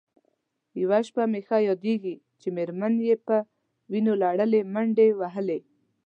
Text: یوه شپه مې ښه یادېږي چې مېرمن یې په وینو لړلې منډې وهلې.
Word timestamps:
یوه 0.81 0.99
شپه 1.07 1.23
مې 1.31 1.41
ښه 1.47 1.57
یادېږي 1.69 2.15
چې 2.41 2.47
مېرمن 2.57 2.93
یې 3.07 3.15
په 3.27 3.37
وینو 3.91 4.13
لړلې 4.23 4.61
منډې 4.73 5.07
وهلې. 5.19 5.59